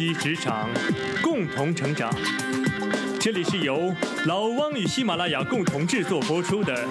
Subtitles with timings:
[0.00, 0.66] 击职场，
[1.22, 2.10] 共同成长。
[3.20, 6.88] 这里是由老汪与喜马拉雅共同制作播出的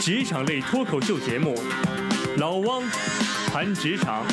[0.00, 1.56] 职场类脱口秀节目
[2.36, 2.80] 《老汪
[3.48, 4.24] 谈职场》。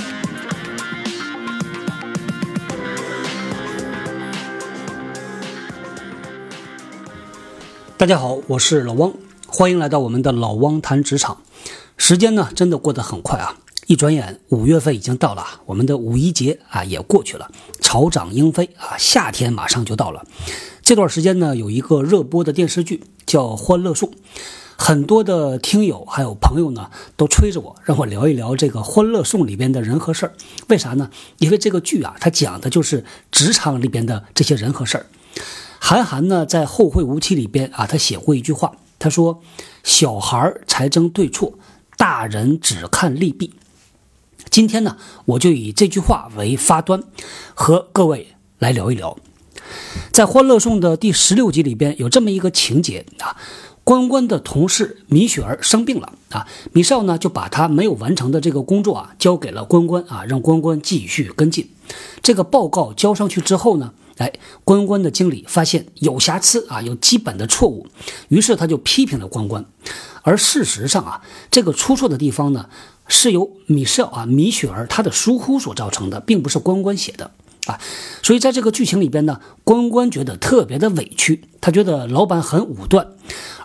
[7.97, 9.11] 大家好，我是老汪，
[9.47, 11.41] 欢迎来到我们的老汪谈职场。
[11.97, 13.55] 时间呢，真的过得很快啊！
[13.89, 17.49] 一转眼，五月份已经到了，我们的五一节啊也过去了，
[17.81, 20.23] 草长莺飞啊，夏天马上就到了。
[20.83, 24.07] 这段时间呢，有一个热播的电视剧叫《欢乐颂》，
[24.77, 30.33] 很多的听友还有朋友呢，都催着我让我聊一聊这个《欢乐颂》里边的人和事儿。
[30.67, 31.09] 为啥呢？
[31.39, 35.07] 因为这个剧啊，它讲的就是职场里边的这些人和事儿。
[35.79, 39.41] 韩寒呢，在《后会无期》里边啊，他写过一句话，他说
[39.83, 41.57] ：“小孩才争对错，
[41.97, 43.51] 大人只看利弊。”
[44.49, 47.03] 今天呢，我就以这句话为发端，
[47.53, 49.17] 和各位来聊一聊。
[50.11, 53.37] 在《欢乐颂》的第十六集里边，有这么一个情节啊，
[53.83, 61.69] 关关的同事米雪儿生病了啊，米少呢就把他没有完成的这个工作啊交给了关关啊，让关关继续跟进。
[62.23, 67.85] 这个报告交上去之后呢，哎，关关的经理发现有瑕疵啊，有基本的错误，
[68.29, 69.63] 于是他就批评了关关。
[70.23, 72.67] 而事实上啊，这个出错的地方呢。
[73.09, 77.31] 是由米少啊米雪儿她的疏忽所造成的，并不是关关写的
[77.65, 77.77] 啊，
[78.23, 83.07] 所以在这个剧情里边呢，关关觉得特别的委屈，他觉得老板很武断，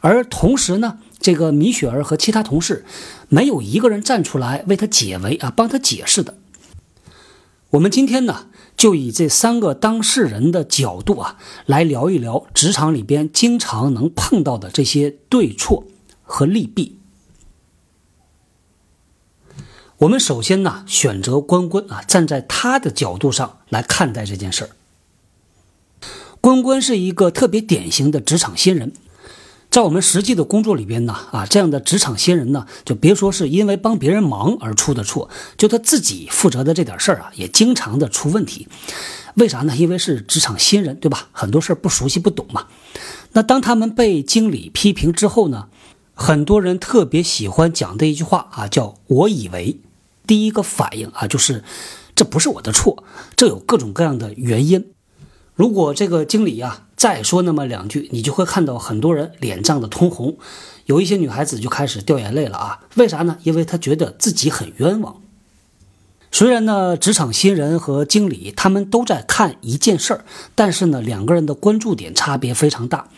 [0.01, 2.85] 而同时呢，这个米雪儿和其他同事
[3.29, 6.35] 没有一个人站出来为他解围啊，帮他解释的。
[7.71, 15.85] 我们今天呢，就以这三个当事人的角度啊，来聊一聊职场里边经常能碰到的这些对错
[16.23, 16.99] 和利弊。
[19.99, 24.71] 我们首先呢，选择关关啊，站在他的角度上来看待这件事儿。
[26.41, 28.93] 关关是一个特别典型的职场新人，
[29.71, 38.67] 在我们实际的工作里边呢，啊，这样的职场新人呢，就别说是因为帮别人忙而出的错，就他自己负责的这点事儿啊，也经常的出问题。
[39.37, 39.77] 为啥呢？
[39.77, 41.29] 因为是职场新人，对吧？
[41.33, 42.67] 很多事儿不熟悉不懂嘛。
[43.33, 45.69] 那当他们被经理批评之后呢，
[46.15, 49.81] 很多人特别喜欢讲的一句话啊，叫“我以为”。
[50.27, 51.63] 第一个反应啊，就是
[52.15, 53.05] 这不是我的错，
[53.37, 54.93] 这有各种各样的原因。
[55.55, 60.37] 如果这个经理啊再说那么两句，你就会看到很多人脸涨得通红，
[60.87, 62.81] 有一些女孩子就开始掉眼泪了啊！
[62.95, 63.37] 为啥呢？
[63.43, 65.21] 因为她觉得自己很冤枉。
[66.33, 73.09] 虽然呢，职场新人和经理他们都在看一件事儿，但是呢，两个人的关注点差别非常大。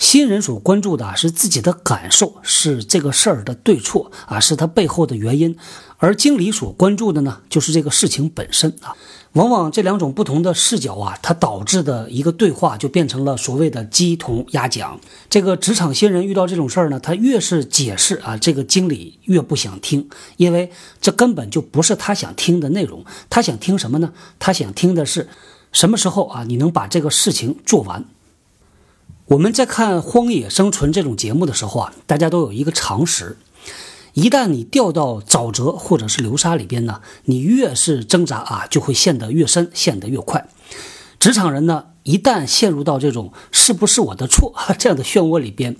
[0.00, 5.52] 新人所关注的是自己的感受，是这个事儿的对错啊，是他背后的原因；
[5.98, 8.96] 而经理所关注的呢，就是这个事情本身啊。
[9.34, 14.98] 往往这两种不同的视角啊，它导致的一个对话就变成了所谓的鸡同鸭讲。
[15.28, 23.04] 这个职场新人遇到这种事儿呢，他越是解释啊，这个经理越不想听，因为这根本就不是他想听的内容。
[23.28, 24.12] 他想听什么呢？
[24.38, 25.28] 他想听的是
[25.70, 28.06] 什么时候啊，你能把这个事情做完。
[29.30, 33.36] 我们在看《荒野生存》这种节目的时候啊，大家都有一个常识：
[34.14, 40.48] 一旦你掉到沼泽或者是流沙里边呢，你越是挣扎啊，就会陷得越深，陷得越快。
[41.20, 45.76] 职场人呢，一旦陷入到这种“是不是我的错” 这样的漩涡里边，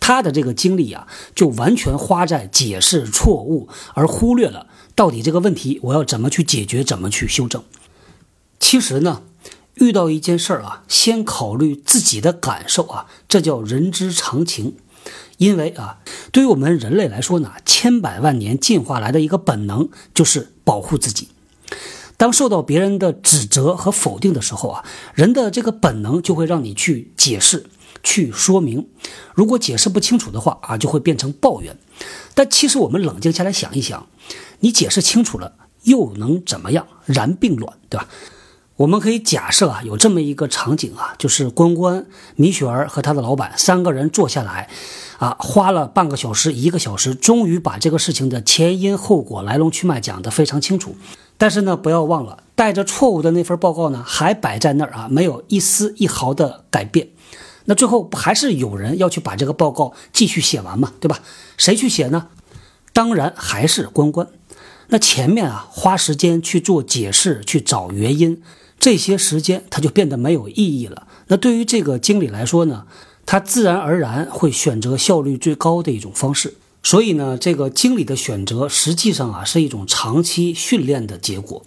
[0.00, 7.62] 他的这个精力啊，就完全花在解释错误，而忽略了到底这个问题我要怎么去解决，怎么去修正。
[8.58, 9.20] 其实呢。
[9.76, 14.76] 遇到一件事儿啊，先考虑自己的感受啊，这叫人之常情。
[15.38, 15.98] 因为啊，
[16.30, 21.28] 对于我们人类来说呢，千百万年进化来的一个本能就是保护自己。
[22.16, 27.66] 当受到别人的指责和否定的时候啊，人的这个本能就会让你去解释、
[28.04, 28.86] 去说明。
[29.34, 31.76] 如果解释不清楚的话啊，就会变成抱怨。
[32.34, 34.06] 但其实我们冷静下来想一想，
[34.60, 36.86] 你解释清楚了又能怎么样？
[37.04, 38.08] 然并卵，对吧？
[38.76, 44.68] 我们可以假设啊，有这么一个场景啊，就是关关、米雪儿和他的老板三个人坐下来，
[45.18, 50.96] 啊，花了半个小时、一个小时，终于把这个事情的前因后果、来龙去脉讲得非常清楚。
[51.38, 57.10] 但是呢，不要忘了，带着错误的那份报告呢，还摆在那儿啊，没有一丝一毫的改变。
[57.66, 61.20] 那最后不还是有人要去把这个报告继续写完嘛，对吧？
[61.56, 62.26] 谁去写呢？
[62.92, 64.26] 当然还是关关。
[64.88, 68.42] 那前面啊，花时间去做解释、去找原因。
[68.78, 71.06] 这些时间他就变得没有意义了。
[71.28, 72.86] 那对于这个经理来说呢，
[73.24, 76.54] 他自然而然会选择效率最高的一种方式。
[76.82, 81.64] 所以呢，这个经理的选择实际上啊是一种长期训练的结果。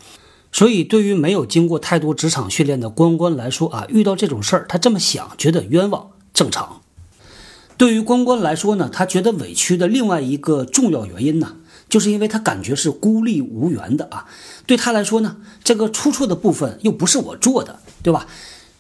[0.52, 6.82] 所以，对于没有经过太多职场训练的关关来说啊，遇到这种事儿，他这么想，觉得冤枉，正常。
[7.78, 11.58] 对于关关来说呢，他觉得委屈的另外一个重要原因呢，
[11.90, 14.26] 就是因为他感觉是孤立无援的啊。
[14.66, 18.28] 对他来说呢，这个出错的部分又不是我做的，对吧？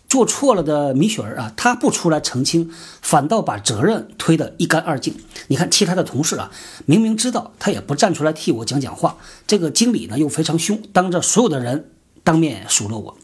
[0.09, 2.71] 做错了的米雪儿啊，他不出来澄清，
[3.01, 5.13] 反倒把责任推得一干二净。
[5.47, 6.49] 你看其他的同事啊，
[6.85, 9.17] 明明知道他也不站出来替我讲讲话。
[9.45, 11.91] 这个经理呢又非常凶，当着所有的人
[12.23, 13.17] 当面数落我。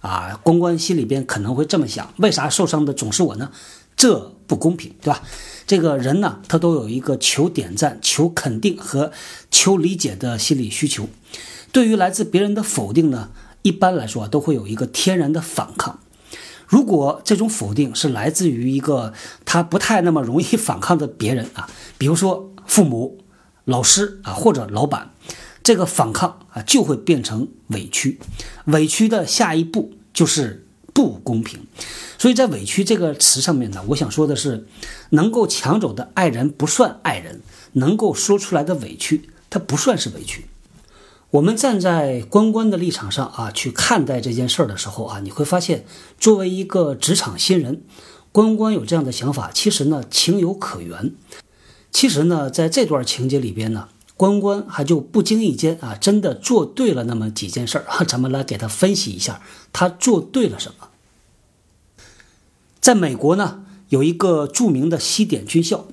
[0.00, 3.50] 啊，关关心里边可能会这么想：为啥受伤的总是我呢？
[3.94, 5.22] 这不公平，对吧？
[5.66, 9.10] 这个人呢，他都有一个求点赞、求肯定和
[9.50, 11.08] 求理解的心理需求。
[11.72, 13.30] 对于来自别人的否定呢，
[13.62, 15.98] 一般来说都会有一个天然的反抗。
[16.68, 19.12] 如果这种否定是来自于一个
[19.44, 23.18] 他不太那么容易反抗的别人啊， 比如说父母、
[23.64, 25.12] 老师啊或者老板，
[25.62, 28.18] 这个反抗啊就会变成委屈，
[28.64, 30.65] 委屈的下一步就是
[30.96, 31.60] 不公平。
[32.16, 34.66] 所以在委屈这个词上面呢，我想说的是，
[35.10, 40.46] 能够抢走的爱人不算爱人，能够说出来的委屈，它不算是委屈。
[41.32, 45.84] 我们站在关关的立场上啊，去看待这件事儿的时候啊，你会发现，
[46.18, 47.82] 作为一个职场新人，
[48.32, 51.12] 关关有这样的想法，其实呢情有可原。
[51.92, 59.42] 其实呢，在这段情节里边呢，关关还就不经意间啊，真的做对了那么几件事儿， 咱们来给他分析一下，
[59.72, 60.88] 他做对了什么。
[62.80, 65.86] 在美国呢，有一个著名的西点军校，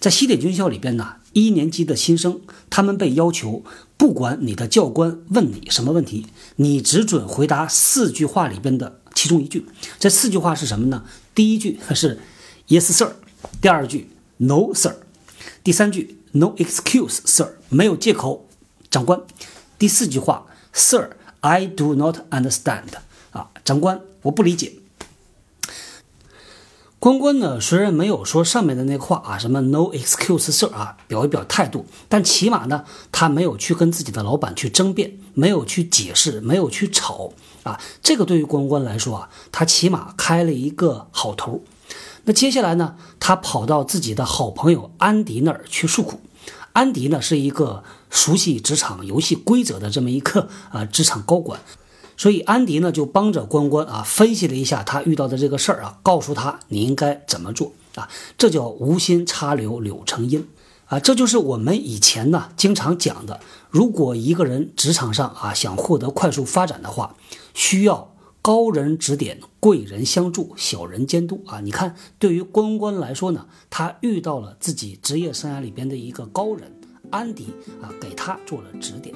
[0.00, 3.62] 在西点军校里边呢，一年级的新生，他们被要求。
[3.98, 9.66] 不管你的教官问你什么问题，你只准回答四句话里边的其中一句。
[9.98, 11.04] 这四句话是什么呢？
[11.34, 12.20] 第一句是
[12.68, 13.16] Yes, sir。
[13.60, 14.98] 第二句 No, sir。
[15.64, 17.57] 第三句 No excuse, sir。
[17.68, 18.46] 没有借口，
[18.90, 19.20] 长官。
[19.78, 21.10] 第四句话 Sir,
[21.40, 22.84] I do not understand。
[23.30, 24.72] 啊，长官，我不理解。
[26.98, 37.32] 关关呢，虽然没有说上面的那话啊，什么 no excuse sir 啊，表一表态度，但起码呢，他没有去跟自己的老板去争辩，没有去解释，没有去吵
[37.62, 37.78] 啊。
[38.02, 41.62] 这个对于关关来说啊，他起码开了一个好头。
[42.24, 46.18] 那接下来呢，他跑到自己的好朋友安迪那儿去诉苦。
[46.72, 51.60] 安迪呢，是一个熟悉职场游戏规则的这么一个 啊职场高管。
[52.16, 60.48] 所以安迪呢就帮着关关啊分析了一下他遇到的这个事儿啊，告诉他你应该怎么做啊，这叫无心插柳柳成荫
[60.86, 63.38] 啊，这就是我们以前呢经常讲的，
[63.70, 67.14] 如果一个人职场上啊想获得快速发展的话，
[67.54, 71.60] 需要高人指点，贵人相助，小人监督啊。
[71.60, 76.72] 你看，对于关关来说呢，他遇到了自己职业生涯里边的一个高人
[77.10, 77.48] 安迪
[77.82, 79.14] 啊，给他做了指点。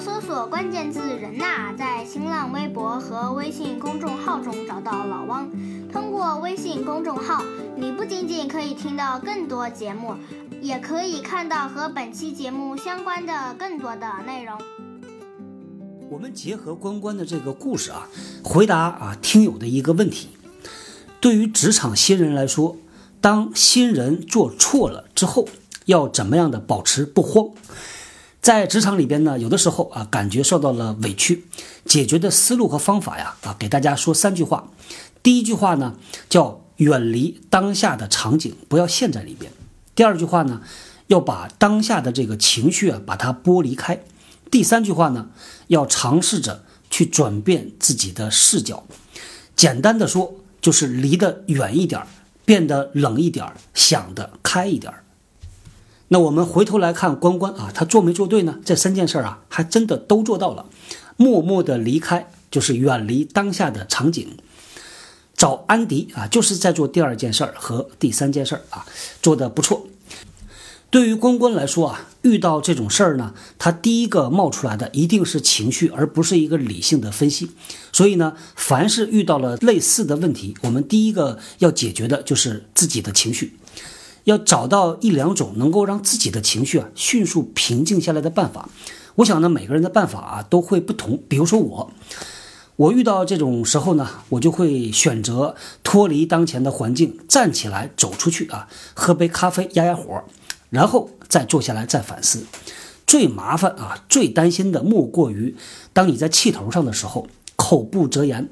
[0.00, 5.48] 搜索关键字“人呐”，在新浪微博和微信公众号中找到老汪。
[5.92, 7.42] 通过微信公众号，
[7.76, 10.14] 你不仅仅可以听到更多节目，
[10.60, 14.58] 也可以看到和本期节目相关的更多的内容。
[16.10, 18.08] 我们结合关关的这个故事啊，
[18.42, 20.28] 回答啊听友的一个问题：
[21.20, 22.76] 对于职场新人来说，
[23.20, 25.48] 当新人做错了之后，
[25.86, 27.50] 要怎么样的保持不慌？
[28.44, 31.46] 在职场里边呢，有的时候啊，感觉受到了委屈，
[31.86, 34.68] 解决的思路和方法呀，啊，给大家说三句话。
[35.22, 35.94] 第一句话呢，
[36.28, 39.50] 叫远离当下的场景，不要陷在里边。
[39.94, 40.60] 第二句话呢，
[41.06, 44.04] 要把当下的这个情绪啊，把它剥离开。
[44.50, 45.30] 第三句话呢，
[45.68, 48.84] 要尝试着去转变自己的视角。
[49.56, 52.02] 简单的说，就是离得远一点，
[52.44, 54.92] 变得冷一点，想得开一点。
[56.08, 58.60] 那我们回头来看关关啊，他做没做对呢？
[58.64, 60.66] 这三件事儿啊，还真的都做到了。
[61.16, 64.36] 默默的离开，就是远离当下的场景。
[65.36, 68.86] 找安迪啊，就是在做第二件事儿和第三件事儿啊，
[69.20, 69.86] 做的不错。
[70.90, 77.50] 对于关关来说啊，遇到这种事儿呢，他第一个冒出来的一定是情绪，而不是一个理性的分析。
[77.92, 83.56] 所以呢，凡是遇到了类似的问题，我们第一个要解决的就是自己的情绪。
[84.24, 88.68] 要找到一两种能够让自己的情绪啊迅速平静下来的办法。
[89.16, 91.22] 我想呢，每个人的办法啊都会不同。
[91.28, 91.92] 比如说我，
[92.76, 100.24] 我遇到这种时候呢，我就会选择脱离当前的环境，站起来走出去啊，喝杯咖啡压压火，
[100.70, 102.44] 然后再坐下来再反思。
[103.06, 105.54] 最麻烦啊，最担心的莫过于
[105.92, 107.28] 当你在气头上的时候。
[107.64, 108.50] 口不择言，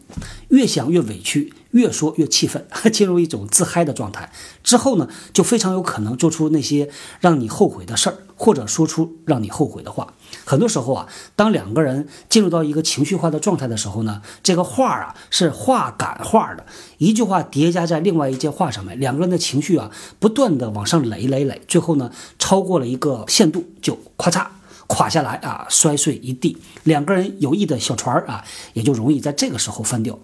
[0.49, 4.33] 越想越委屈，越说越气愤， 进入一种自嗨的状态。
[4.65, 6.89] 之后呢，就非常有可能做出那些
[7.21, 10.15] 让你后悔的事儿，或者说出让你后悔的话。
[10.47, 16.65] 很多时候啊，当两个人进入到一个情绪化的状态的时候呢，这个话啊是话赶话的，
[16.97, 24.47] 一句话叠加在另外一句话上面，两个人的情绪啊不断的往上垒垒垒，最后呢超过了一个限度就咔嚓
[24.87, 30.19] 垮下来啊，摔碎一地，两个人友谊的小船啊也就容易在这个时候翻掉。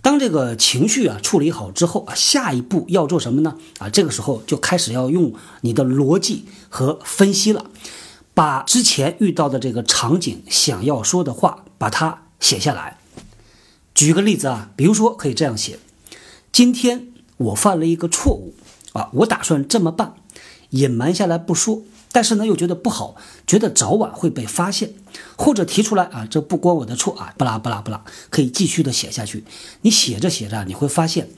[0.00, 3.56] 当这个情绪啊处理好之后啊，下一步要做什么呢？
[3.78, 7.66] 啊，这个时候就开始要用你的逻辑和分析了。
[8.32, 12.96] 把之前遇到的这个场景想要说的话，把它写下来。
[13.92, 15.80] 举个例子啊，比如说可以这样写：
[16.52, 18.54] 今天我犯了一个错误
[18.92, 20.14] 啊，我打算这么办，
[20.70, 21.82] 隐瞒下来不说。
[22.10, 24.94] 但是呢，又觉得不好，觉得早晚会被发现，
[25.36, 29.44] 或者提出来啊，这不关我的错啊，不啦不啦不啦，可以继续的写下去。
[29.82, 31.28] 你写着写着，你会发现，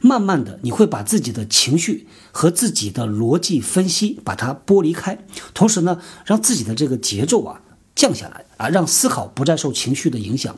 [0.00, 5.18] 慢慢的你会把自己的情绪和自己的逻辑分析把它剥离开，
[5.54, 7.60] 同时呢，让自己的这个节奏啊
[7.94, 10.56] 降下来啊，让思考不再受情绪的影响。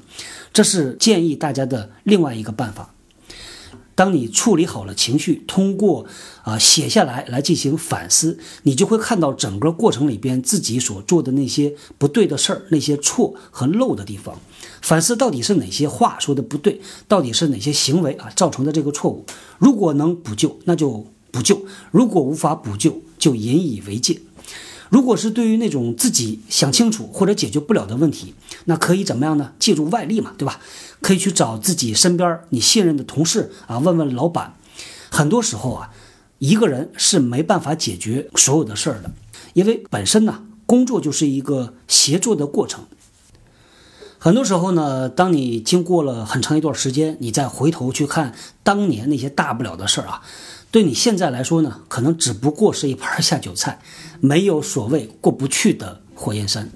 [0.52, 2.92] 这是建议大家的另外一个办法。
[3.94, 6.06] 当你处理好了情绪，通过
[6.42, 14.38] 啊写下来来进行反思，你就会看到整个过程里边自己所做的那些不对的事儿，那些错和漏的地方。
[14.80, 19.24] 反思到底是哪些话说的不对，到底是哪些行为啊造成的这个错误。
[19.58, 21.56] 如果能补救，那就补救；
[21.90, 24.18] 如果无法补救，就引以为戒。
[24.90, 29.52] 如果是对于那种自己想清楚或者解决不了的问题，那可以怎么样呢？
[29.58, 30.60] 借助外力嘛，对吧？
[31.00, 34.56] 可以去找自己身边你信任的同事啊，问问老板。
[35.08, 35.90] 很多时候啊，
[36.38, 39.12] 一个人是没办法解决所有的事儿的，
[39.54, 42.84] 因为本身呢，工作就是一个协作的过程。
[44.18, 50.22] 很多时候呢，当你经过了很长一段时间，你再回头去看当年那些大不了的事儿啊。
[50.72, 53.80] 对你现在来说呢，可能只不过是一盘下酒菜，
[54.20, 56.70] 没有所谓过不去的火焰山。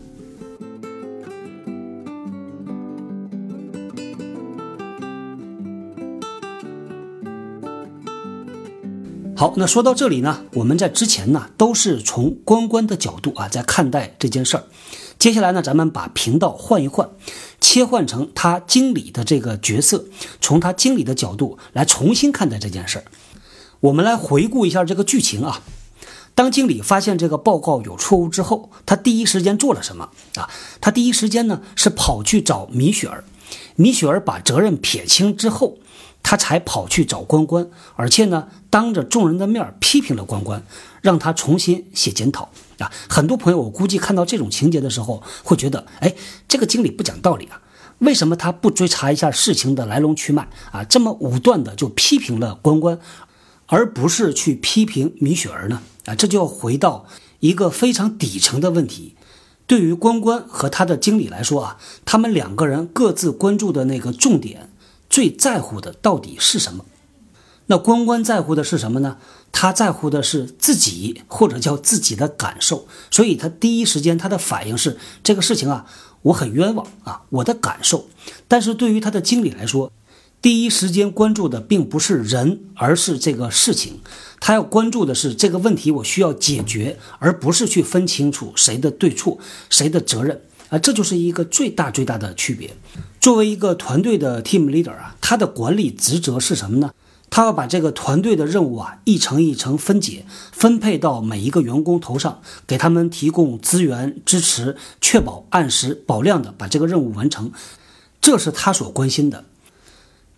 [9.37, 14.65] 好，那说到这里呢，我们在之前呢都是从关关的角度啊在看待这件事儿。
[15.21, 17.09] 接下来呢，咱们把频道换一换，
[17.61, 20.05] 切换成他经理的这个角色，
[20.41, 23.05] 从他经理的角度来重新看待这件事儿。
[23.85, 25.61] 我们来回顾一下这个剧情啊。
[26.35, 30.49] 当经理发现这个报告有错误之后，他第一时间做了什么啊？
[30.81, 33.25] 他第一时间呢是跑去找米雪儿。
[33.77, 35.77] 米雪儿把责任撇清之后，
[36.23, 40.65] 他才跑去找关关，而且呢当着众人的面批评了关关，
[41.03, 42.49] 让他重新写检讨
[42.79, 42.91] 啊。
[43.07, 46.15] 很多朋友我估计看到这种情节的时候，会觉得，哎，
[46.49, 47.61] 这个经理不讲道理啊？
[47.99, 50.83] 为什么他不追查一下事情的来龙去脉啊？
[50.85, 52.99] 这么武断的就批评了关关？
[53.67, 55.83] 而不是去批评米雪儿呢？
[56.07, 57.07] 啊，这就要回到
[57.41, 59.15] 一个非常底层的问题。
[59.67, 64.71] 对于关关和他的经理来说啊，他们两个人各自关注的那个重点，
[65.09, 66.85] 最在乎的到底是什么？
[67.67, 69.17] 那关关在乎的是什么呢？
[69.51, 72.87] 他在乎的是自己或者叫自己的感受。
[73.11, 75.87] 所以他第一时间他的反应是这个事情啊，
[76.21, 78.07] 我很冤枉啊，我的感受。
[78.47, 79.91] 但是对于他的经理来说，
[80.45, 84.01] 第一时间关注的并不是人，而是这个事情。
[84.41, 89.39] 他要关注的是这个问题，我需要解决，而不是去分清楚谁的对错、
[89.71, 90.79] 谁的责任啊！
[90.79, 92.77] 这就是一个最大最大的区别。
[93.23, 96.91] 作为一个团队的 team leader 啊，他的管理职责是什么呢？
[97.31, 107.51] 他要把这个团队的任务啊一层一层分解，分配到每一个员工头上，给他们提供资源支持，确保按时保量的把这个任务完成，
[108.21, 109.47] 这是他所关心的。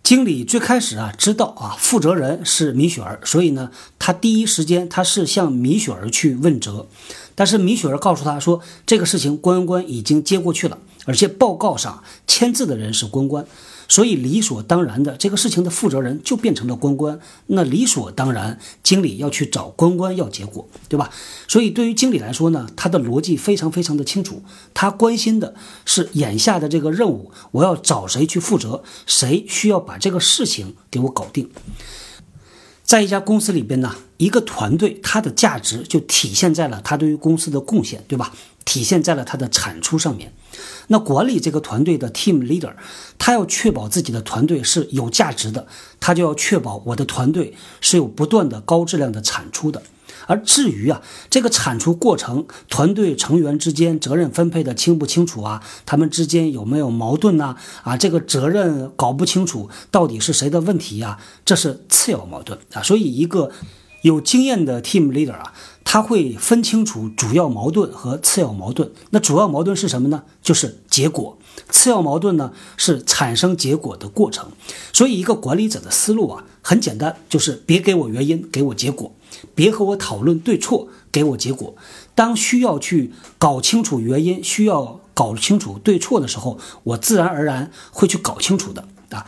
[0.07, 6.87] 经理最开始啊知道啊负责人是米雪儿，所以呢他第一时间他是向米雪儿去问责，
[7.35, 13.47] 但是米雪儿告诉他说这个事情关关已经接过去了，而且报告上签字的人是关关。
[13.89, 17.17] 所以理所当然的，这个事情的负责人就变成了关关。
[17.45, 21.09] 那理所当然，经理要去找关关要结果，对吧？
[21.47, 24.43] 所以对于经理来说呢，他的逻辑非常非常的清楚。
[24.73, 31.49] 他关心的是眼下的这个任务，我要找谁去负责，谁需要把这个事情给我搞定。
[32.87, 38.33] 在一家公司里边呢，一个团队它的价值就体现在了它对于公司的贡献，对吧？
[38.63, 40.31] 体现在了它的产出上面。
[40.87, 42.71] 那管理这个团队的 team leader，
[43.17, 45.67] 他要确保自己的团队是有价值的，
[45.99, 49.83] 他就要确保我的团队是有不断的高质量的产出的。
[50.27, 57.55] 而至于啊，这个产出过程，团队成员之间责任分配的清不清楚啊，他们之间有没有矛盾呐？
[57.83, 61.17] 啊，这个责任搞不清楚，到底是谁的问题呀？
[61.43, 62.83] 这是次要矛盾啊。
[62.83, 63.51] 所以，一个
[64.03, 65.53] 有经验的 team leader 啊。
[65.89, 68.91] 他会分清楚主要矛盾和次要矛盾。
[69.11, 70.23] 那主要矛盾是什么呢？
[70.43, 71.37] 就是结果。
[71.69, 74.51] 次要矛盾呢是产生结果的过程。
[74.91, 79.13] 所以，一个管理者的思路啊很简单，就是别给我原因，给我结果；
[79.55, 81.75] 别和我讨论对错，给我结果。
[82.15, 89.27] 当需要去搞清楚原因，需要搞清楚对错的时候，我自然而然会去搞清楚的啊。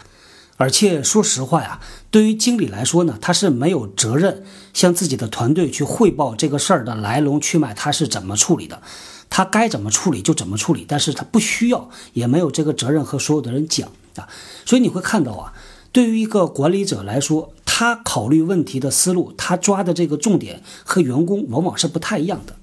[0.58, 1.80] 而且说实话呀，
[2.12, 8.82] 对于经理来说呢，他是没有责任向自己的团队去汇报这个事儿的来龙去脉，他是怎么处理的，
[9.30, 14.28] 他该怎么处理就怎么处理，但是他不需要，也没有这个责任和所有的人讲啊。
[14.66, 15.54] 所以你会看到啊，
[15.94, 22.58] 对于一个管理者来说，他考虑问题的思路，他抓的这个重点和员工往往是不太一样的。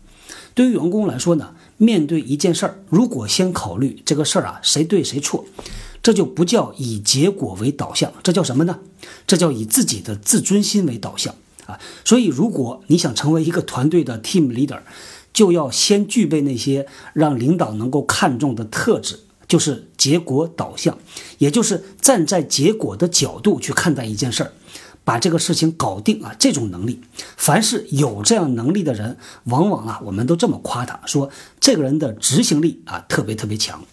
[0.53, 5.47] 对于员工来说呢，面对一件事儿，如果先考虑这个事儿啊谁对谁错。
[6.03, 8.81] 这就不叫以结果为导向，这叫什么呢？
[9.27, 11.81] 这叫以自己的自尊心为导向啊！
[12.05, 14.81] 所以，如果你想成为一个团队的 team leader，
[15.33, 20.99] 就要先具备那些让领导能够看重的特质，就是结果导向，
[21.39, 24.53] 也就是站在结果的角度去看待一件事儿，
[25.07, 26.35] 把这个事情搞定啊！
[26.37, 27.01] 这种能力，
[27.37, 33.85] 凡是有这样能力的人，往往啊，我们都这么夸他说，这个人的执行力啊，特别特别强。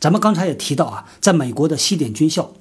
[0.00, 2.52] 咱们刚才也提到啊，在美国的西点军校，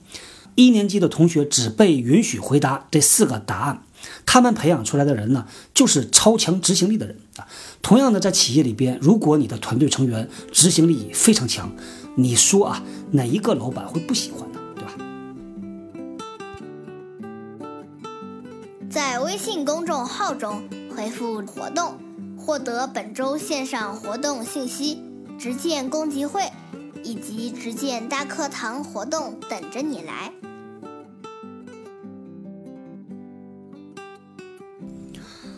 [0.53, 3.81] 一年级的同学只被允许回答这四个答案，
[4.23, 7.47] 他们培养出来的人呢，就是超强执行力的人啊。
[7.81, 11.71] 同样的，在企业里边，如果你的团队成员执行力非常强，
[12.17, 12.83] 你说啊，
[13.13, 14.47] 哪一个老板会不喜欢
[19.25, 20.61] 微信公众号中
[20.95, 21.97] 回复“活动”，
[22.37, 25.01] 获得本周线上活动信息，
[25.39, 26.43] 直见公集会。
[27.03, 30.31] 以及直见大课堂活动等着你来。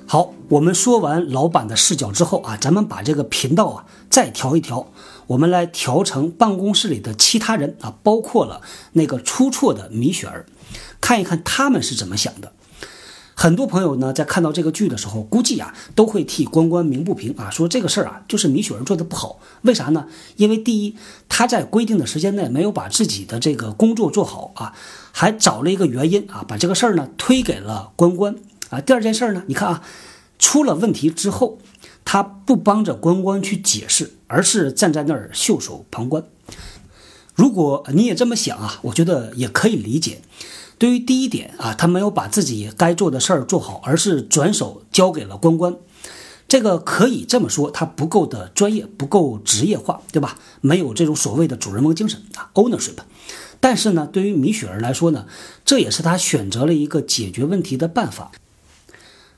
[0.06, 4.92] 好，我们说完老板的视角之后啊，咱们把这个频道啊再调一调，
[5.28, 8.62] 我们来调成办公室里的其他人啊，包括了
[8.94, 10.46] 那个出错的米雪儿，
[11.00, 12.52] 看一看他们是怎么想的。
[13.40, 19.38] 很多朋友呢，在看到这个剧的时候，估计啊，都会替关关鸣不平啊，说这个事儿啊，就是米雪儿做的不好。
[19.62, 20.08] 为啥呢？
[20.38, 20.96] 因为第一，
[21.30, 24.74] 他在规定的时间内没有把自己的这个工作做好啊，
[25.12, 28.36] 还找了一个原因啊，把这个事儿呢推给了关关
[28.72, 28.82] 啊。
[28.82, 29.84] 第二件事儿呢，你看啊，
[30.40, 31.60] 出了问题之后，
[32.04, 36.24] 他不帮着关关去解释，而是站在那儿袖手旁观。
[37.36, 40.22] 如果你也这么想啊，我觉得也可以理解。
[40.78, 45.76] 对于第一点啊，他没有把自己该做的事儿做好，而是转手交给了关关，
[46.48, 50.38] 这个可以这么说，他不够的专业，不够职业化，对吧？
[50.62, 52.98] 没有这种所谓的主人翁精神啊，ownership。
[53.60, 55.26] 但是呢，对于米雪儿来说呢，
[55.66, 58.32] 这也是他选择了一个解决问题的办法。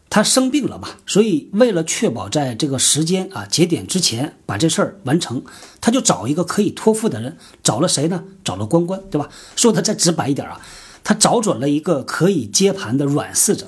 [0.10, 5.44] 他生病了嘛，所以为了确保在这个时间啊节点之前把这事儿完成，
[5.80, 8.26] 他就找一个可以托付的人，找了谁呢？
[8.44, 9.30] 找了关关，对吧？
[9.56, 10.60] 说的再直白一点啊。
[11.10, 13.66] 他找准了一个可以接盘的软柿子，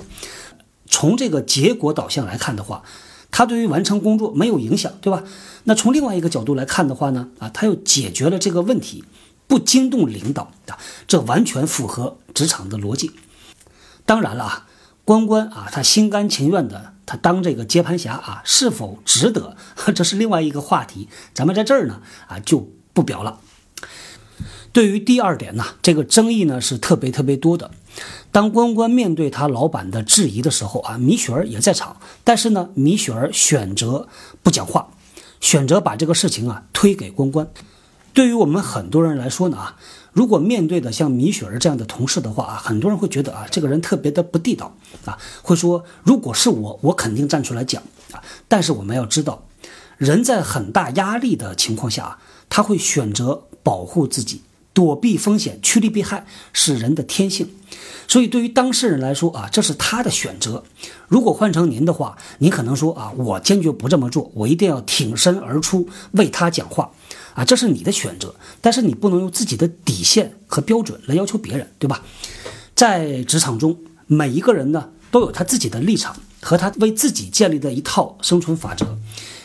[0.86, 2.84] 从这个结果导向来看的话，
[3.32, 5.24] 他对于完成工作没有影响，对吧？
[5.64, 9.04] 那从另外一个角度来看的话呢，啊，他又解决了这个问题，
[9.48, 10.78] 不惊动领导啊，
[11.08, 13.10] 这完全符合职场的逻辑。
[14.06, 14.68] 当然了啊，
[15.04, 19.58] 关关啊，他心甘情愿的他当这个接盘侠啊，是否值得，
[19.96, 23.40] 这是另外一个话题，咱们在这儿呢啊就不表了。
[24.74, 27.72] 对于第二点呢，这个争议呢是特别特别多的。
[28.32, 34.08] 当关关面对他老板的质疑的时候啊，米雪儿也在场，但是呢，米雪儿选择
[34.42, 34.88] 不讲话，
[35.42, 37.50] 选择把这个事情啊推给关关。
[38.14, 39.78] 对于我们很多人来说呢啊，
[40.14, 48.24] 如果面对的像米雪儿这样的同事的话啊，很多人会觉得啊，这个人特别的不地道啊，会说如果是我，我肯定站出来讲啊。
[48.48, 49.44] 但是我们要知道，
[49.98, 54.42] 人在很大压力的情况下，他会选择保护自己。
[54.74, 57.50] 躲避风险、趋利避害是人的天性，
[58.08, 60.64] 所以对于当事人来说啊，这是他的选择。
[61.08, 66.90] 如果换成您的话，您可能说啊，我坚决不这么做，我一定要挺身而出为他讲话
[67.34, 68.34] 啊，这是你的选择。
[68.62, 72.04] 但是你不能用自己的底线和标准来要求别人，对吧？
[72.74, 78.98] 在职场中，每一个人呢都有他自己的立场和他为自己建立的一套生存法则。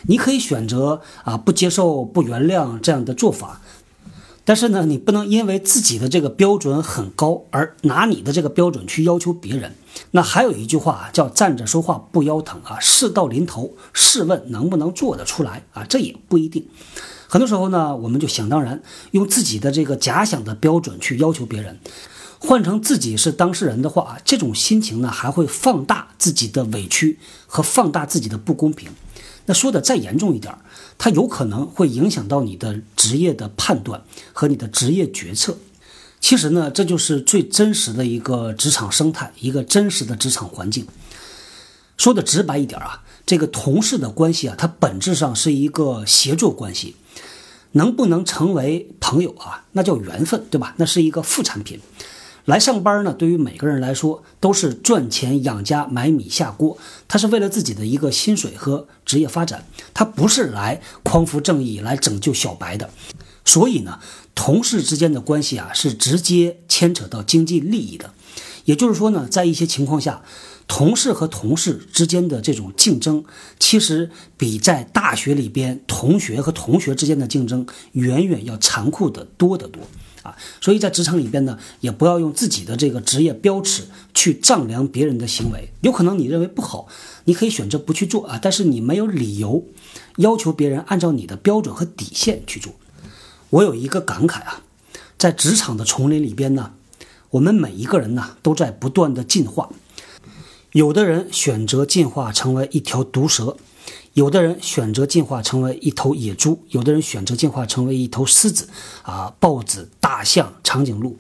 [0.09, 3.61] 你可以选择啊，不接受、不原谅这样的做法。
[4.47, 9.75] 但是呢，你不能因为自己的这个标准很高而拿你的这个标准去要求别人。
[10.13, 15.85] 那还有一句话叫“站着说话不腰疼”啊，事到临头，试问能不能做得出来啊？
[15.85, 16.65] 这也不一定。
[17.27, 18.81] 很多时候呢，我们就想当然
[19.11, 21.81] 用自己的这个假想的标准去要求别人，
[22.39, 28.91] 换成自己是当事人的话，这种心情呢，还会放大自己的委屈和放大自己的不公平。
[29.47, 30.55] 那说的再严重一点，
[30.99, 35.57] 它有可能会影响到你的职业的判断和你的职业决策。
[36.21, 40.87] 其实呢，这就是最真实的一个职场生态，一个真实的职场环境。
[41.97, 46.97] 说的直白一点啊，这个同事的关系啊，它本质上是一个协作关系。
[47.73, 49.65] 能不能成为朋友啊？
[49.73, 50.75] 那叫缘分，对吧？
[50.79, 51.79] 那是一个副产品。
[52.47, 56.79] 来上班呢，对于每个人来说都是赚钱养家、买米下锅。
[57.07, 62.89] 他是为了自己的一个薪水和职业发展，他不是来匡扶正义、来拯救小白的。
[63.45, 63.99] 所以呢，
[64.35, 68.13] 同事之间的关系啊，是直接牵扯到经济利益的。
[68.65, 70.23] 也就是说呢，在一些情况下。
[70.69, 73.25] 同事和同事之间的这种竞争，
[73.61, 79.81] 其实比在大学里边同学和同学之间的竞争远远要残酷的多得多
[80.27, 80.37] 啊！
[80.61, 85.73] 所以在职场里边呢，也不要用自己的这个职业标尺去丈量别人的行为。
[85.83, 86.89] 有可能你认为不好，
[87.25, 89.65] 你可以选择不去做啊，但是你没有理由
[90.17, 92.73] 要求别人按照你的标准和底线去做。
[93.51, 94.63] 我有一个感慨啊，
[95.17, 96.73] 在职场的丛林里边呢，
[97.31, 99.71] 我们每一个人呢都在不断的进化。
[100.73, 103.57] 有的人选择进化成为一条毒蛇，
[104.17, 108.67] 有的人选择进化成为一头野猪，有的人选择进化成为一头狮子，
[109.03, 111.19] 啊，豹子、大象、长颈鹿。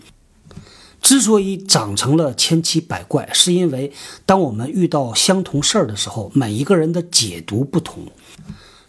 [1.03, 3.93] 之所以长成了千奇百怪，是因为
[4.25, 8.05] 当我们遇到相同事儿的时候，每一个人的解读不同。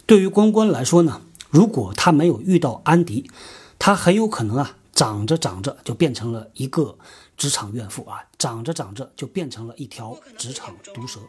[0.06, 3.30] 对于关关来说呢，如果他没有遇到安迪，
[3.78, 6.96] 他很有可能啊，长着长着就变成了一个。
[7.36, 11.20] 职场怨妇啊，长着长着就变成了一条职场毒蛇。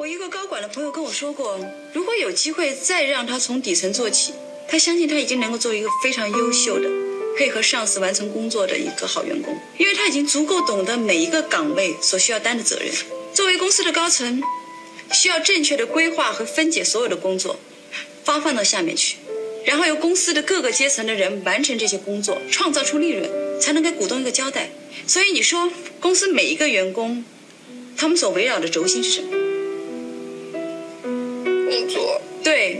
[0.00, 1.60] 我一个高管的朋友跟我说过，
[1.92, 4.32] 如果有机会再让他从底层做起，
[4.66, 6.88] 他相信他已经能够做一个非常优秀的，
[7.36, 12.90] 可以和上司完成工作的一个好员工，因为他已经足够懂得每一个岗位所需要担的责任。
[13.34, 14.42] 作为公司的高层，
[15.12, 17.60] 需要正确的规划和分解所有的工作，
[18.24, 19.18] 发放到下面去。
[19.66, 23.28] 然后由公司的各个阶层的人完成这些工作，创造出利润，
[23.60, 24.70] 才能给股东一个交代。
[25.06, 27.22] 所以你说，公司每一个员工，
[27.98, 29.39] 他们所围绕的轴心是什么？
[31.70, 32.20] 工作。
[32.42, 32.78] 对，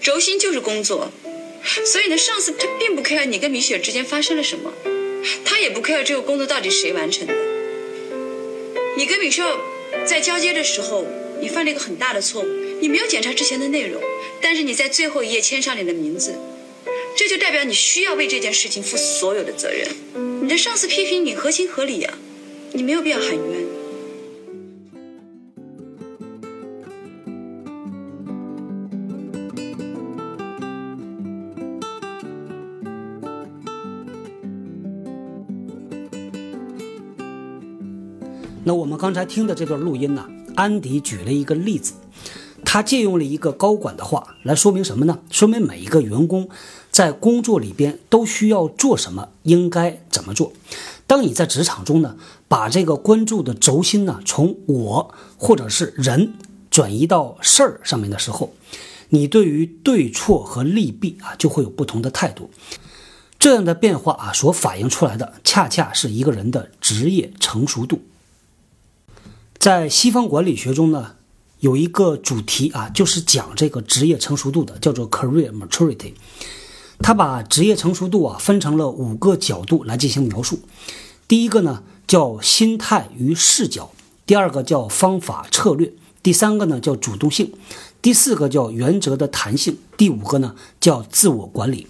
[0.00, 1.10] 轴心就是工作。
[1.84, 4.72] 所以呢，上司他并不 care 你跟米雪之间发生了什么，
[5.44, 7.34] 他也不 care 这个工作到底谁完成的。
[8.96, 9.42] 你跟米雪
[10.06, 11.06] 在交接的时候，
[11.40, 12.46] 你犯了一个很大的错误，
[12.80, 14.00] 你没有检查之前的内容。
[14.40, 16.34] 但是你在最后一页签上你的名字，
[17.16, 19.88] 这就代表你需要为这件事情负所有的责任。
[20.42, 22.14] 你的上司批评你合情合理啊，
[22.72, 23.57] 你没有必要喊冤。
[38.68, 41.94] 那我们刚才听的这段录音呢，安迪举了一个例子。
[42.66, 45.20] 他借用了一个高管的话来说明什么呢？
[45.30, 46.50] 说明每一个员工
[46.90, 50.52] 在工作里边都需要做什么，应该怎么做。
[51.06, 56.34] 当你在职场中呢，把这个关注的轴心呢从我或者是人
[56.70, 58.52] 转移到事儿上面的时候，
[59.08, 62.50] 你对于对错和利弊啊就会有不同的态度。
[63.38, 68.02] 这样的变化啊所反映出来的，恰恰是一个人的职业成熟度。
[69.68, 71.16] 在西方管理学中呢。
[71.60, 76.14] 有一个主题啊，就是讲这个职业成熟度的，叫做 career maturity。
[77.00, 80.60] 他把职业成熟度啊分成了五个角度来进行描述。
[81.26, 83.90] 第一个呢叫心态与视角，
[84.24, 87.52] 第二个叫方法策略，第三个呢叫主动性，
[88.00, 91.86] 第四个叫原则的弹性，第五个呢叫自我管理。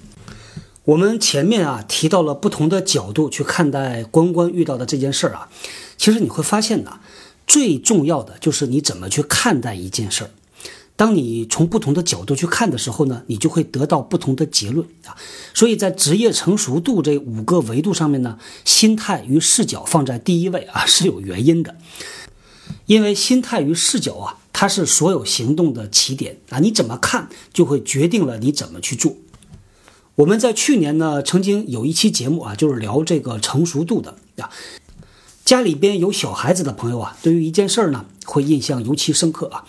[0.82, 5.48] 我们前面啊提到了不同的角度去看待关关遇到的这件事儿啊，
[5.96, 6.98] 其实你会发现呢。
[7.48, 10.30] 最重要的就是你怎么去看待一件事儿。
[10.94, 15.16] 当你从不同的角度去看的时候呢，你就会得到不同的结论啊。
[15.54, 21.76] 所以在职业成熟度这五个维度上面呢，心态与视角放在第一位啊是有原因的。
[22.86, 26.58] 因为心态与视角啊，它是所有行动的起点啊。
[26.58, 29.14] 你怎么看，就会决定了你怎么去做。
[30.16, 34.50] 我们在去年呢，曾经有一期节目啊，就是聊这个成熟度的啊。
[35.48, 39.64] 家里边有小孩子的朋友啊，对于一件事儿呢，会印象尤其深刻啊，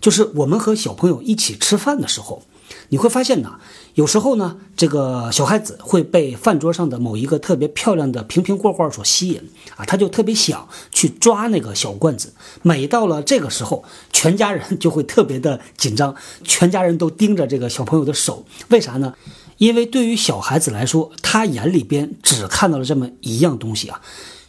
[0.00, 2.42] 就是我们和小朋友一起吃饭的时候，
[2.88, 3.56] 你会发现呢，
[3.92, 12.32] 有时候呢，这个小孩子会被饭桌上的某一个特别漂亮的瓶瓶罐罐所吸引啊，他就特别想去抓那个小罐子。
[12.62, 19.12] 每到了这个时候，全家人就会特别的紧张，全家人都盯着这个小朋友的手，为啥呢？
[19.58, 24.00] 因为对于小孩子来说，他眼里边只看到了这么一样东西啊。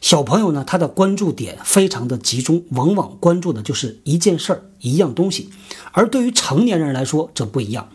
[0.01, 5.49] 小朋友呢，他的关注点非常的集中，往往关注的就是一件事儿、一样东西。
[5.91, 7.89] 而对于成年人来说，这不一样。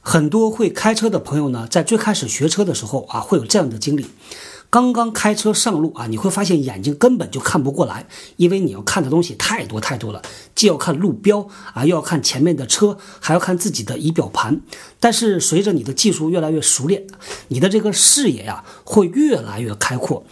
[0.00, 4.06] 很多会开车的朋友呢，在最开始学车的时候啊，会有这样的经历。
[4.70, 10.22] 刚刚开车上路啊，你会发现眼睛根本就看不过来，因为你要看的东西太多太多了，
[10.54, 14.60] 既要看路标啊，又要看前面的车，还要看自己的仪表盘。
[15.00, 17.04] 但是随着你的技术越来越熟练，
[17.48, 20.24] 你的这个视野呀会越来越开阔。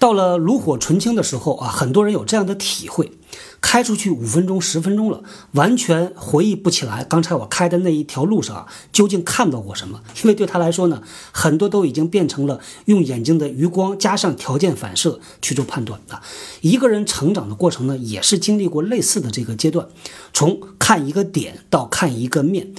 [0.00, 3.12] 到了炉火纯青的时候啊，很多人有这样的体会。
[3.60, 10.00] 开出去五分钟、十分钟了，完全回忆不起来刚才我开的那一条路上啊，究竟看到过什么？
[10.22, 16.22] 因为对他来说呢，很多都已经变成了用眼睛的余光加上条件反射去做判断啊。
[16.62, 19.86] 一个人成长的过程呢，也是经历过类似的这个阶段，
[20.32, 22.72] 从看一个点到看一个面，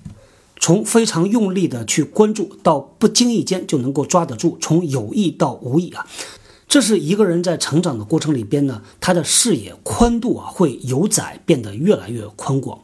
[0.60, 6.07] 从非常用力的去关注到不经意间就能够抓得住，从有意到无意啊。
[6.71, 12.79] 这是一个人在成长的过程里边呢，他的视野宽度啊会由窄变得越来越宽广，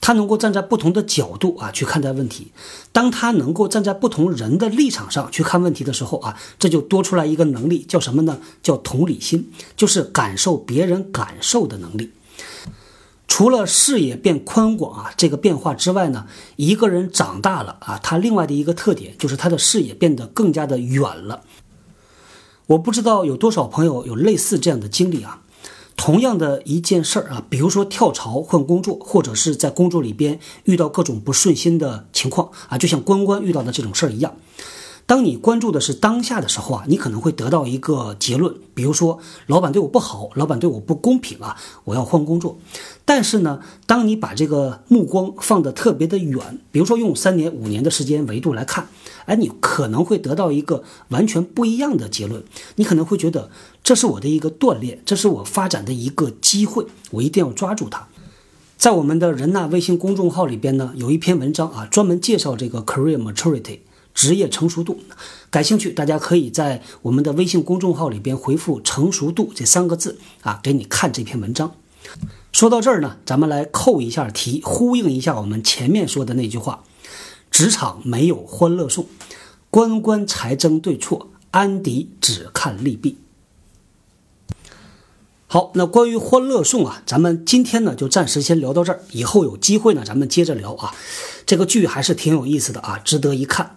[0.00, 2.52] 他能够站在不同的角度啊去看待问题。
[2.92, 8.38] 当他能够站在不同人的立场上去看问题的时候啊，这就多出来一个能力，叫什么呢？
[8.62, 12.12] 叫同理心，就是感受别人感受的能力。
[13.26, 21.42] 除了视野变宽广啊这个变化之外呢，一个人长大了啊，他另外的一个特点就是他的视野变得更加的远了。
[22.66, 25.42] 我不知道有多少朋友有类似这样的经历啊，
[25.96, 34.34] 同样的一件事儿啊，比如说跳槽换工作，或者是在工作里边遇到各种不顺心的情况啊，就像关关遇到的这种事儿一样。
[35.06, 42.56] 当你关注的是当下的时候啊，你可能会得到一个结论，比如说老板对我不好，老板对我不公平啊，我要换工作。
[43.04, 48.88] 但是呢，当你把这个目光放得特别的远，比如说用三年、五年的时间维度来看，
[49.26, 52.42] 哎，你可能会得到一个完全不一样的结论。
[52.76, 53.50] 你可能会觉得
[53.82, 58.08] 这是我的一个锻炼，这是我发展的一个机会，我一定要抓住它。
[58.76, 63.80] 在我们的人纳微信公众号里边呢，有一篇文章啊，专门介绍这个 career maturity。
[64.14, 65.00] 职业成熟度，
[65.50, 71.72] 感兴趣大家可以在我们的微信公众号里边回复“成熟度”这三个字啊，给你看这篇文章。
[72.52, 76.84] 说到这儿呢，咱们来扣一下题，呼应一下我们前面说的那句话：
[77.54, 79.06] 职场没有欢乐颂，
[79.70, 83.16] 官官才争对错，安迪只看利弊。
[85.46, 90.92] 好，那关于欢乐颂啊，咱们今天呢就暂时先聊到这儿，以后有机会呢咱们接着聊啊。
[91.46, 93.76] 这个剧还是挺有意思的啊，值得一看。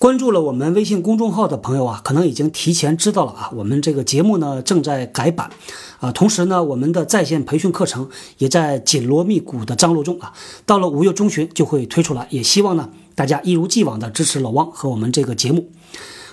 [0.00, 3.50] 关注了我们微信公众号的朋友啊，可能已经提前知道了啊。
[3.54, 5.50] 我们这个节目呢正在改版，
[5.98, 8.08] 啊，同时呢，我们的在线培训课程
[8.38, 10.32] 也在紧锣密鼓的张罗中啊。
[10.64, 15.68] 到了五月中旬就会推出来，也希望呢大家一如既往的支持老汪和我们这个节目。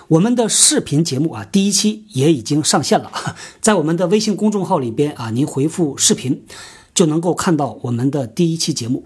[0.08, 3.12] 我们的视频节目啊，第一期也已经上线了，
[3.60, 6.42] 在我们的微信公众号里边啊，您回复视频
[6.94, 9.04] 就能够看到我们的第一期节目。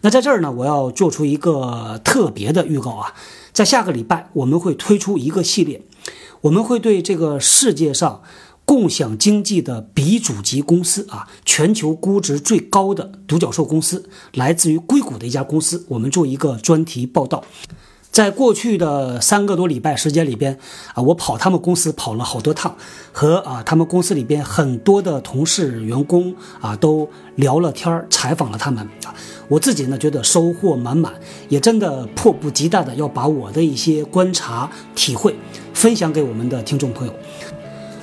[0.00, 3.12] 那在这儿呢，我要做出一个特别的预告啊。
[3.60, 5.82] 在下个礼拜，我们会推出一个系列，
[6.40, 8.22] 我们会对这个世界上
[8.64, 17.44] 共享经济的鼻祖级公司啊，全球估值最高的独角兽公司，来自于硅谷的一家公司，我们做一个专题报道。
[18.10, 20.58] 在过去的三个多礼拜时间里边
[20.94, 22.74] 啊，我跑他们公司跑了好多趟，
[23.12, 29.14] 和啊他们公司里边很多的同事员工啊都聊了天儿，采访了他们啊。
[29.50, 31.12] 我自己呢觉得收获满满，
[31.48, 35.34] 也真的迫不及待的要把我的一些观察体会
[35.74, 37.12] 分享给我们的听众朋友。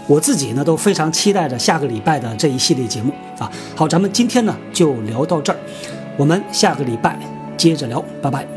[0.07, 3.49] 我自己呢都非常期待着下个礼拜的这一系列节目啊。
[3.75, 5.59] 好，咱们今天呢就聊到这儿，
[6.17, 7.17] 我们下个礼拜
[7.57, 8.56] 接着聊，拜拜。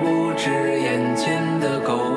[0.00, 2.09] 不止眼前的苟